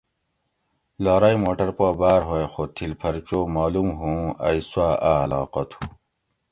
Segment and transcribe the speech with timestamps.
[1.03, 5.63] لارئ موٹر پا بار ھوگ خو تھِل پھر چو مالوم ھؤوں ائ سوا اۤ علاقہ
[5.69, 5.79] تھو